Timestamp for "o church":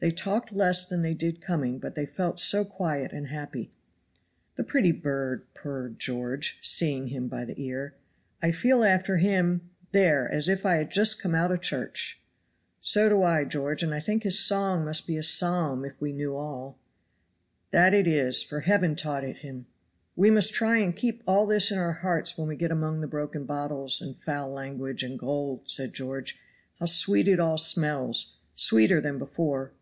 11.52-12.18